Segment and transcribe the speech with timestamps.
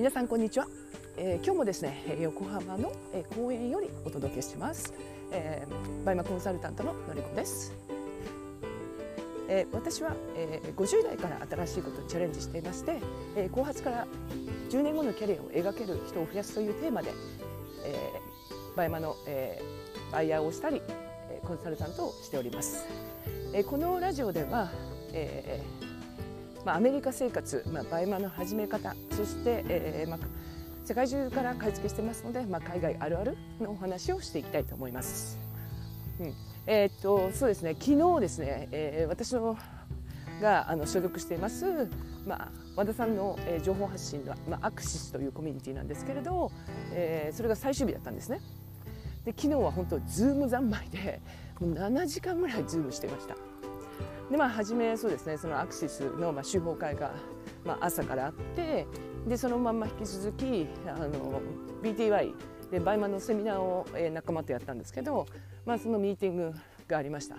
[0.00, 0.66] 皆さんこんにちは、
[1.18, 4.94] えー、今日もですね横浜の、え、公園よりお届けします、
[5.30, 7.74] えー、バイマコンサルタントののりこです、
[9.46, 12.96] えー、私は、えー、50代から新しいことにチャレンジしていまして、
[13.36, 14.06] えー、後発から
[14.70, 17.12] 10年後のキャリアを描ける人を増やすというテーマで、
[17.84, 20.80] えー、バイマの、えー、バイヤーをしたり、
[21.28, 22.86] え、コンサルタントをしております、
[23.52, 24.70] えー、このラジオでは、
[25.12, 25.89] えー
[26.64, 30.18] まあ、アメリカ生活、まあ、バイマの始め方そして、えーまあ、
[30.84, 35.38] 世界中から買い付けしてますので、まあ、海外あるあるのお話をしていきたいと思います。
[36.20, 36.34] うん
[36.66, 39.56] えー、っとそうですね昨日ですね、えー、私の
[40.40, 41.88] があの所属しています、
[42.26, 46.52] まあ、和田さんの、えー、情報発信の、まあ、アクシスというコミュニティなんですけれど、
[46.92, 48.40] えー、それが最終日だったんですね。
[49.24, 51.20] で昨日は本当ズーム三昧で
[51.60, 53.36] もう7時間ぐらいズームしていました。
[54.30, 57.12] でまあ初めそうですねそのアクシスのまあ修了会が
[57.64, 58.86] まあ朝からあって
[59.26, 61.40] でそのまま引き続きあの
[61.82, 62.32] BTY
[62.70, 65.26] でバイマのセミナーを、えー、仲間とやったんですけど、
[65.66, 66.52] まあ、そのミーティング
[66.86, 67.36] がありました。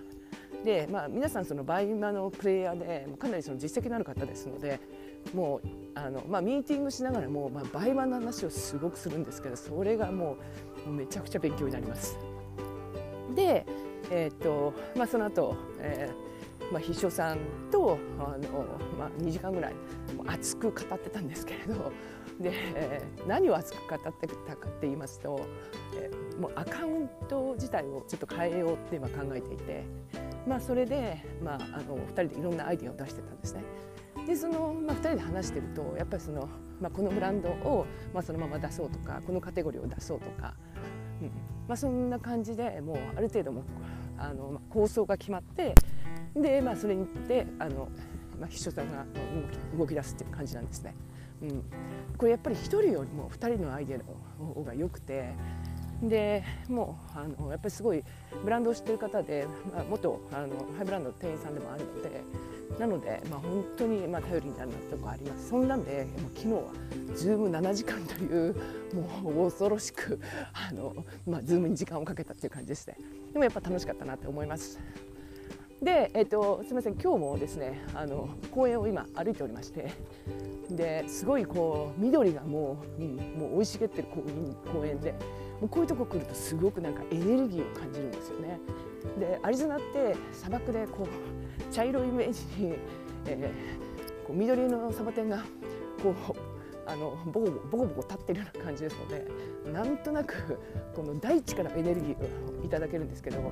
[0.65, 4.79] で、まあ、皆さんそのバイマのプレイヤーでかなりその実績のある方ですので
[5.33, 10.37] もうあの、まあ、ミーティングしながらも、まあ、バイマの話をすごくするんですけどそれがも
[10.85, 12.17] うめちゃくちゃ勉強になります。
[13.33, 13.65] で、
[14.11, 16.30] えー、っとまあ、その後、えー
[16.71, 18.65] まあ、秘書さんとあの、
[18.97, 19.73] まあ、2時間ぐらい
[20.25, 21.91] 熱く語ってたんですけれど
[22.39, 25.45] で、えー、何を熱く語ってたかって言いますと、
[25.95, 29.83] え、もうアカウント自体をちょっと変えようって今考えていて、
[30.47, 33.63] まあ、それで、まあ、あの2人でいろんなアイデアを出してたんですね。
[34.25, 36.47] でその、まあ、2人で話してるとやっぱりその、
[36.79, 40.53] まあ、このブランドを、まあ、そのまま出そうとかこのカテゴリーを出そうとか、
[41.21, 41.27] うん
[41.67, 43.63] まあ、そんな感じでもうある程度も
[44.17, 45.73] あの、まあ、構想が決まって
[46.35, 47.89] で、まあ、それによってあの、
[48.39, 49.05] まあ、秘書さんが
[49.77, 50.95] 動き出すっていう感じなんですね。
[51.41, 51.63] うん、
[52.17, 54.03] これやっぱり1人よりも2人のアイデアの
[54.53, 55.33] 方が良くて
[56.03, 58.03] でもうあのやっぱりすごい
[58.43, 62.23] ブランドを知ってる方で、まあ、元あのハイブランドの店員さんでもあるので
[62.79, 65.49] なので、まあ、本当にまあ頼りになるなとこあります。
[65.49, 66.61] そんなんでもう昨日は
[67.15, 68.55] ズーム7時間という
[69.23, 70.19] もう恐ろしく
[70.53, 70.95] あの、
[71.27, 72.97] まあ、ズームに時間をかけたっていう感じですね
[73.33, 74.79] でもやっぱ楽しかったなって思います。
[75.81, 79.91] で、えっと、すみません今日もですねあの公園を今歩いておりまして
[80.69, 84.07] ですごいこう緑がもう,、うん、もう生い茂ってる
[84.71, 85.13] 公園で
[85.59, 88.59] もうこういうとこ来るとすごくなんかエネルギーを感じるんですよね。
[89.19, 92.73] でアリゾナって砂漠でこう茶色いイメージに、
[93.25, 95.43] えー、こう緑のサボテンが
[96.01, 96.50] こう
[96.85, 99.27] あのボコボコボコボコ立ってるような感じですので
[99.71, 100.59] なんとなく
[100.95, 103.51] この大地からエネルギーをいただけるんですけど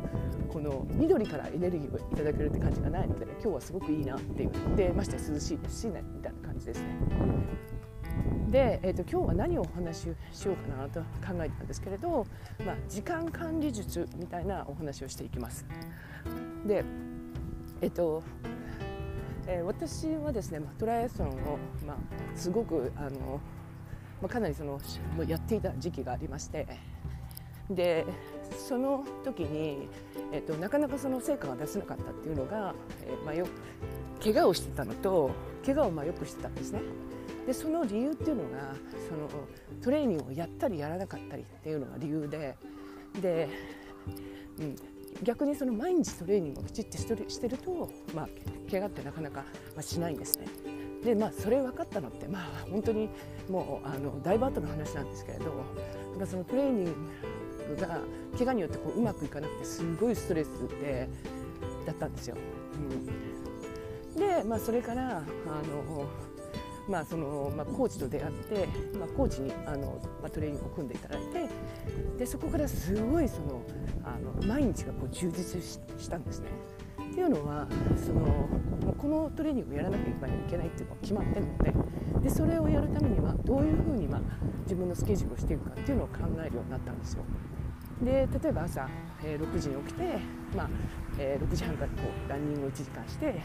[0.51, 6.97] この緑からエネルギーをいただけるって感じがないので今日はすごくいいなっていうでまして涼しいですしねみたいな感じですね。
[8.49, 12.25] で、えーと、今日は何をお話ししようかなと考えたんですけれど、
[12.65, 15.65] まあ、時間管理術みたいなお話をしていきます。
[16.65, 16.83] で
[17.81, 18.23] えっ、ー、と
[19.51, 21.33] えー、私はですね、まあ、トライアスロンを、
[21.85, 21.97] まあ、
[22.35, 23.41] すごくあの、
[24.21, 24.73] まあ、かなりその
[25.17, 26.67] もうやっていた時期がありまして
[27.67, 28.05] で
[28.67, 29.89] その時に、
[30.31, 33.47] えーと、なかなかその成果が出せなかったっていうのが、えーまあよ、
[34.23, 35.31] 怪我をしてたのと
[35.65, 36.81] 怪我をまあよくしてたんですね。
[37.47, 38.75] でその理由っていうのが
[39.07, 39.27] その
[39.81, 42.55] トレーニングをやったりやらなかったりっていうのが理由で
[43.19, 43.49] で、
[44.59, 44.75] うん、
[45.23, 48.29] 逆にその毎日トレーニングをきちっとしてると、まあ、
[48.71, 49.43] 怪我ってなかなか、
[49.75, 50.47] ましないんですね。
[51.03, 53.09] でまあそれ分かったのってまあ本当に
[53.49, 55.45] もうあのだいぶ後の話なんですけれど
[56.19, 56.95] やそのトレーニン
[57.75, 57.99] グが
[58.37, 60.49] 怪我によってこううまくいかなくてすごいストレス
[60.81, 61.07] で
[61.85, 62.35] だったんですよ。
[64.15, 66.05] うん、でまあそれからあの
[66.89, 68.67] まあそのまあ、コーチと出会って、
[68.97, 71.49] まあ、コーチにあの、まあ、トレーニングを組んでいただいて
[72.17, 73.61] でそこからすごいその
[74.03, 76.47] あの毎日がこう充実したんですね。
[77.11, 78.47] っていうのはその
[78.97, 80.13] このトレーニングをやらなきゃい
[80.49, 81.73] けないっていうのが決まってるので
[82.23, 84.21] でそれをやるためにはどういうふうに、まあ、
[84.63, 86.13] 自分のスケジュールをしていくかっていうのを考
[86.45, 87.23] えるようになったんですよ。
[88.01, 88.87] で例えば朝、
[89.23, 90.19] えー、6時に起きて、
[90.55, 90.69] まあ
[91.17, 91.95] えー、6時半からこ
[92.25, 93.41] うランニングを1時間して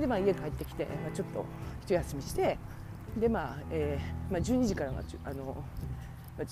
[0.00, 1.44] で、まあ、家帰ってきて、まあ、ちょっと
[1.84, 2.58] 一休みして
[3.18, 5.62] で、まあえーまあ、12時からはあの、
[6.38, 6.46] まあ、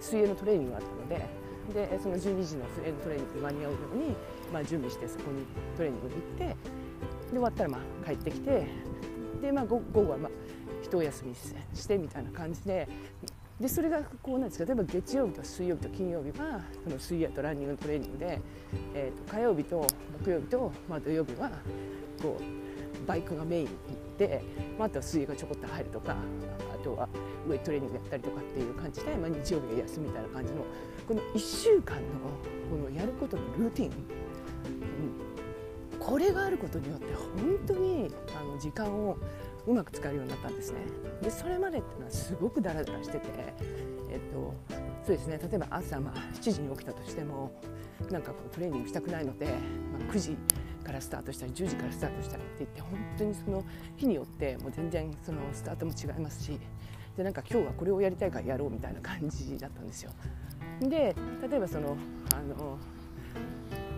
[0.00, 1.26] 水泳のトレーニングがあったので
[1.74, 4.16] でその12時の水泳のトレーニングに間に合うように、
[4.52, 5.44] まあ、準備してそこに
[5.76, 6.56] トレーニングに行ってで
[7.32, 8.66] 終わったらまあ帰ってきて
[9.42, 10.30] で、まあ、午後はまあ
[10.82, 12.88] 一休みしてみたいな感じで
[13.60, 18.40] でそれがこうなんですか例えば月曜日と水曜日と金曜日はその水泳とランニングのトレーニングで、
[18.94, 19.86] えー、と火曜日と
[20.22, 21.50] 木曜日と、まあ、土曜日は
[22.20, 22.65] こう
[23.06, 23.68] バイクがメイン
[24.18, 24.42] で、
[24.78, 27.08] まあ、あとは水泳がちょこっと入るとかあ人は
[27.48, 30.64] ウエイトレーニングやったりとかっていう感じで、まあ、日曜日が休みみたいな感じの
[31.08, 32.02] この1週間の
[32.70, 33.88] このやることのルーティン、
[35.92, 39.16] うん、これがあることによって本当にあの時間を
[39.66, 40.78] うまく使えるようになったんですね。
[41.22, 43.28] でそれまでっていうのはすごくダラダラしてて、
[44.10, 44.54] えっと、
[45.04, 47.50] そうですね例えば朝まあ7時に起きたとしても
[48.10, 49.52] なんかこうトレーニングしたくないので、ま
[50.08, 50.36] あ、9時
[50.86, 53.64] からスタートしたり10時からスタートしたりって言って本当にその
[53.96, 56.58] 日によってもう全然そのスタートも違いますし
[57.16, 60.12] でなんか今日はこれをやりたいからやろうみたいな感じだったんですよ。
[60.80, 61.16] で
[61.50, 61.96] 例えばその
[62.34, 62.78] あの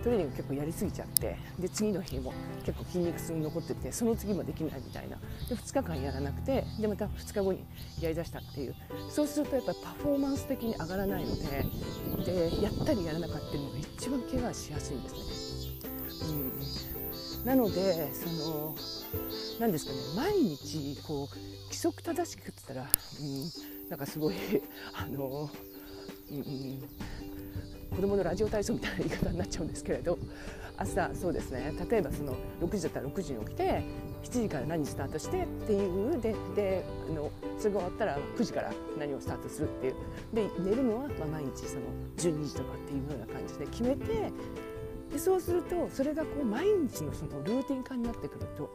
[0.03, 2.33] トレーニング結構やりすぎちゃってで次の日も
[2.65, 5.17] 結構筋肉痛に残っててその次もできないみたいな
[5.49, 7.65] で2日間やらなくてでまた2日後に
[8.01, 8.77] やりだしたっていう
[9.11, 11.43] そうするとやっぱパフォーマンス的に上がらないので
[12.25, 15.48] でやったりやらなかったのが一番怪我しやすいんですね。
[16.23, 18.77] うん、なのでその
[19.61, 21.37] 何ですかね毎日こう
[21.67, 24.35] 規則正しくって言ったら、うん、なんかすごい
[24.95, 25.51] あの、
[26.31, 26.89] うん、
[27.95, 30.19] 子供のラジオ体操みたいな言い方になっちゃうんですけれど
[30.77, 33.83] 朝そうですね例えばその6時だったら6時に起きて
[34.23, 39.95] 7時から何スタートしてっていうでであのそれが終わったら9時から何をスタートするっていう。
[40.33, 41.83] で寝るのはま毎日その
[42.17, 44.33] 12時とかっていうような感じで決めて
[45.11, 48.71] でそうするとそれがこう毎日のそのルーティン化になってくると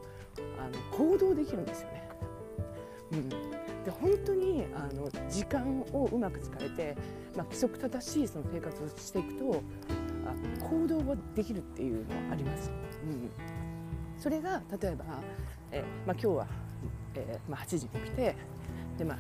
[0.60, 2.10] あの行動できるんですよね。
[3.12, 3.38] うん、で
[3.92, 6.98] 本当にあの時間をうまく使えて、
[7.36, 9.64] まあ、規則正しいその生活をしていくと
[10.26, 12.72] あ行動ができるっていうのはあります。
[13.04, 13.30] うん、
[14.18, 15.06] それが例えば、
[15.72, 16.48] えまあ、今日は、
[17.16, 18.36] え、まあ、8時に起きて
[18.98, 19.18] で、まあ、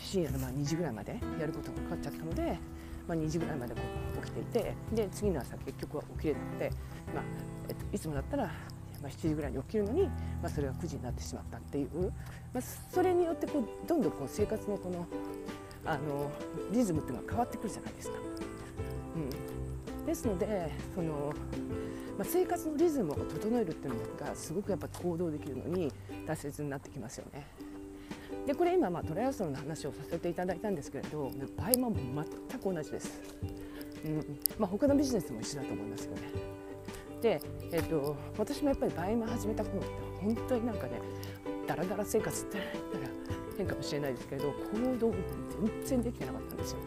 [0.00, 2.58] 深夜のまあ2時ぐらいまでやることがかかっちゃったので、
[3.06, 3.80] まあ、2時ぐらいまでこ
[4.20, 6.70] う起きていてで次の朝結局は起きれなくて、
[7.14, 7.24] まあ
[7.68, 8.50] えっと、いつもだったら
[9.04, 10.10] まあ、7時ぐらいに起きるのに、ま
[10.44, 11.88] あ、それが9時になってしまったっていう、
[12.54, 15.06] まあ、それによってこうどんどんこう生活のこの
[15.84, 16.30] あの
[16.72, 18.16] リズムっていうのが変わってくるじゃないですか。
[19.98, 21.34] うん、ですのでその、
[22.16, 25.92] まあ、生活のリズムを整えるっていうのがすごくやっぱ行動できるのに
[26.26, 27.46] 大切になってきますよね。
[28.46, 31.96] でこれ今まあトライアスロンの話をさせていただいたんですけれど場合も
[32.50, 33.22] 全く同じです。
[34.04, 36.20] うんまあ、他のビジネスも一緒だと思いますよね。
[37.22, 37.40] で、
[37.72, 39.88] えーと、私もやっぱりバイマ始めた頃って
[40.20, 41.00] 本当になんかね
[41.66, 43.14] だらだら生活って言ったら
[43.56, 45.14] 変かもしれないですけど行動
[45.84, 46.78] 全然できてなかったんですよ。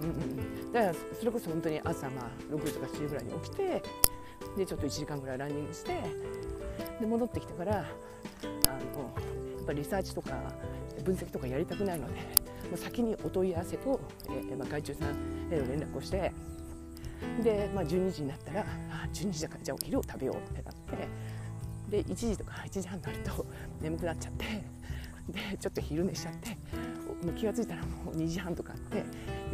[0.00, 3.82] うんうん、だからそれこそ本当に朝まあ6時とか7時ぐらいに起きて
[4.56, 6.00] でちょっと1時間ぐらいランニングして
[7.00, 7.84] で戻ってきてから
[9.68, 10.30] あのやっぱリサーチとか
[11.04, 12.20] 分析とかやりたくないのでも
[12.74, 15.08] う先にお問い合わせと、えーまあ、外注さん
[15.52, 16.32] への連絡をして
[17.42, 18.64] で、まあ、12時になったら
[19.12, 21.08] 12時だからじゃあお昼を食べようってなって
[22.02, 23.46] で1時とか1時半になると
[23.80, 24.44] 眠くなっちゃって
[25.28, 26.50] でちょっと昼寝しちゃって
[27.24, 29.04] もう気が付いたらもう2時半とかあって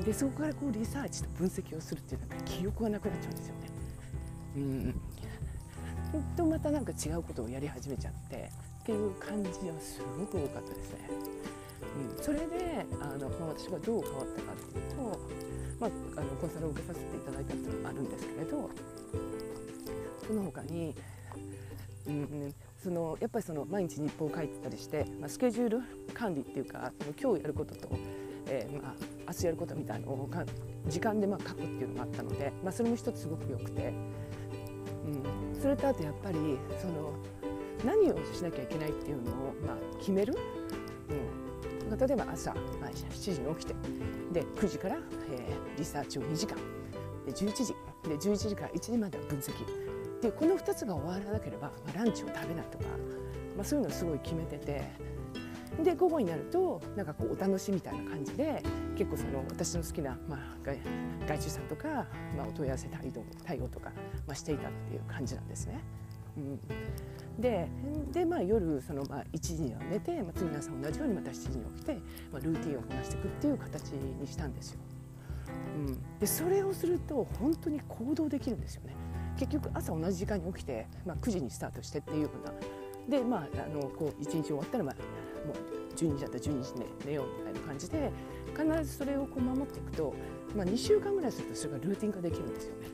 [0.05, 3.61] でそこからこうリサーチと分析をするっていうなんか記憶がなくなっちゃうんですよね。
[4.57, 4.95] うん
[6.37, 8.51] とまたなんか違うことをやり始めちゃって
[8.85, 11.09] っていう感じはすごく多かったですね。
[12.19, 18.71] うん、それであの、私がどう変わったかっていうとまあ、あのコンサルを受けさせていただいたっていうのもあるんですけれど
[20.27, 20.95] その他に、
[22.07, 25.83] うん、そのやっぱりその毎日日報を書いてたりして、まあ、スケジュール
[26.15, 27.89] 管理っていうかその今日やることと、
[28.47, 28.95] えー、まあ、
[29.29, 30.31] 明日やることみたいなのを
[30.87, 33.93] 時間でまあ書くっていうのがあったので、まあ、それも一つすごく良くて、
[35.05, 36.39] うん、それとあとやっぱり
[36.81, 37.13] その
[37.85, 40.35] 何をしなきゃいけないっていうのをまあ決める、
[41.91, 43.75] うん、例えば朝、まあ、7時に起きて
[44.33, 44.97] で9時から、
[45.31, 46.57] えー、リサーチを2時間。
[47.27, 47.75] で11時。
[48.09, 49.53] で11時から1時までは分析。
[50.21, 52.85] でこの2つが終わらなければ、まあ、ランチを食べないとか、
[53.57, 55.15] まあ、そういうのをすごい決めてて。
[55.83, 58.63] で午後になるとなんかこうお楽しみみたいな感じで
[58.97, 60.39] 結構その私の好きな、まあ、
[61.27, 63.91] 外注さんとか、まあ、お問い合わせ対応対応とか、
[64.25, 65.81] まあ、していたっていう感じなんですね。
[66.37, 66.61] うん。
[67.39, 67.69] で
[68.13, 71.95] で、まあ、夜その、まあ、1時には寝て、まあ、次の朝同じようにまた7時に起きて、
[72.33, 74.81] まあ、ルーティンをこなしていくっていう形にしたんですよ。
[75.77, 78.95] うん、でそれをすると本当に行動できるんですよね。
[79.37, 84.95] 結局朝同じ時間に起きて、まあ、9時にスタートしてっていうようなでまああのこう1日終わったら、まあ、
[85.47, 88.11] もう12時だったら12時で寝ようみたいな感じで
[88.57, 90.15] 必ずそれをこう守っていくと、
[90.57, 92.87] まあ、2週間ぐらいするとそれがルーティン化できるんですよね。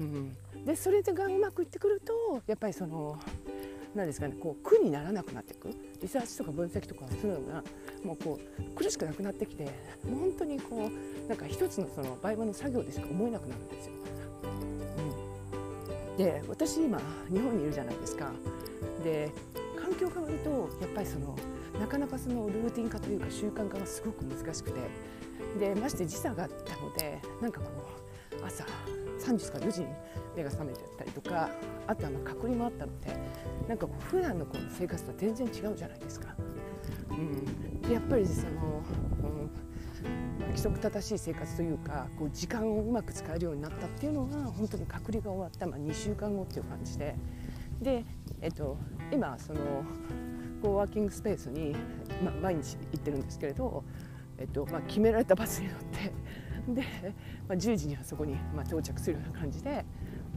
[0.00, 3.16] うん、でそれがうまくいってくるとやっぱりその
[3.94, 5.70] 何ですかねこう苦にならなくなっていく
[6.02, 7.62] リサーチとか分析とかするのが
[8.04, 9.64] もうこう苦しくなくなってきて
[10.04, 13.92] もう本当にこうなんか一つのその売買の作業でしか思えなくなるんですよ。
[16.10, 16.98] うん、で私今
[17.30, 18.32] 日本にいるじゃないですか。
[19.04, 19.30] で
[19.80, 21.36] 環境変わるとやっぱりその
[21.78, 24.80] なかなかそのルーティン化というか習慣化がすごく難しくて
[25.60, 28.15] でまして時差があったのでなんかこう
[28.46, 28.64] 朝
[29.18, 29.86] 3時か4時に
[30.36, 31.50] 目が覚めてたりとか
[31.86, 33.16] あとはまあ隔離もあったので
[33.68, 36.34] なんかこう普段のこの生活とは全然違うじゃないですか。
[37.10, 38.82] うん、でやっぱりその、
[39.22, 47.16] うん、規則正しい生活というかこう時間をうまく使えるようになったっていうのが本当に隔離が終わった、まあ、2週間後っていう感じで
[47.80, 48.04] で、
[48.40, 48.76] えっと、
[49.10, 49.60] 今その
[50.62, 51.74] コーワーキングスペースに、
[52.22, 53.84] まあ、毎日行ってるんですけれど、
[54.38, 56.12] えっとまあ、決められたバスに乗って
[56.68, 56.82] で、
[57.48, 59.84] まあ、10時にはそこに、まあ、到着するような感じで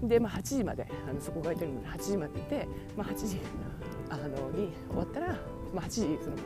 [0.03, 3.39] で、まあ、8時まであのそこが空いてるので8時までいて、まあ、8時
[4.09, 5.27] あのに終わったら、
[5.74, 6.38] まあ、8時その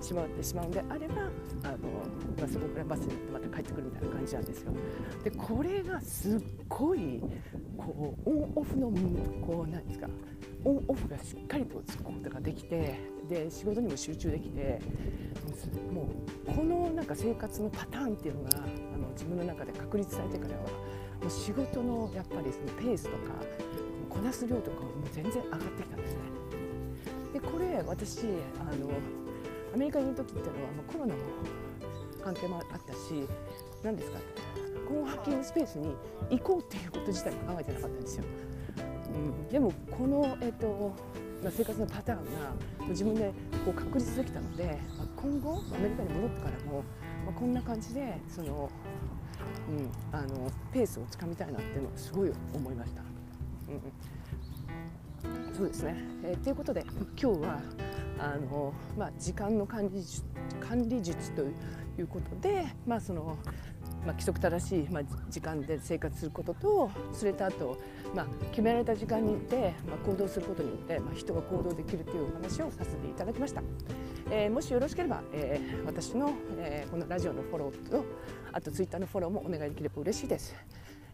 [0.00, 1.76] 閉まってしまうんであればあの、
[2.38, 4.72] まあ、そこからバスに乗ってまた帰ってくるみたいな感じなんですよ。
[5.24, 7.20] でこれがすっごい
[7.76, 8.92] こうオンオフの
[9.44, 10.08] こうなんですか
[10.64, 12.98] オンオフがしっかりとつくことができて
[13.28, 14.80] で仕事にも集中できて
[15.92, 16.08] も
[16.46, 18.50] うこのなんか生活のパターンっていうのが
[19.08, 23.34] の自分の中で確立されてからはもう仕事のやっぱりそのペースとか
[24.08, 26.20] こなす量とかも全然上がってきたんですね。
[27.32, 28.20] でこれ私
[28.60, 28.90] あの
[29.74, 31.20] アメリカにいる時っていうのはもうコロナの
[32.22, 33.28] 関係もあったし
[33.82, 34.18] 何ですか
[34.88, 35.94] コンハッキングスペースに
[36.30, 38.24] 行こうっていうこと自体も考えてなかったんですよ。
[39.14, 40.94] うん、でもこの、えっと
[41.42, 43.32] まあ、生活のパターンが自分で
[43.64, 46.84] こう確立できたので、まあ、今後アメリカに戻ってからも、
[47.24, 48.70] まあ、こんな感じでその、
[49.68, 53.02] うん、あのペースをつかみたいなっていうのをすごい思いました。
[55.28, 56.84] うん、そうですね、えー、ということで
[57.20, 57.60] 今日は
[58.18, 60.02] あの、まあ、時間の管理
[60.60, 63.36] 管理術ということで、まあその
[64.06, 67.78] まあ、規則正しい、まあ、時間で生活することとそれとあと、
[68.14, 73.62] まあ、決められた時間に行って、まあ、行動することによって、まあ、人が行動できるというお話をさせていただきました、
[74.30, 78.04] えー、もしよろしければ、えー、私の、えー、このラジオのフォローと
[78.52, 80.54] あとツイッターのフォローもお願いできれば嬉しいです。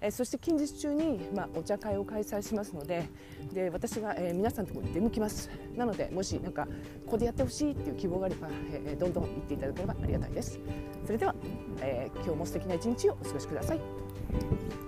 [0.00, 3.08] えそして近日中に、まあ、お茶会を開催しますので
[3.54, 5.48] で私が、え、皆さんのところに出向きます。
[5.76, 6.66] なのでもしなんか
[7.06, 8.48] ここでやってほしいっていう希望があれば、
[8.84, 10.58] え、どんどん言っていただければありがたいです。
[11.06, 11.34] それでは、
[11.80, 14.83] えー、今日も素敵な一日をお過ごしください。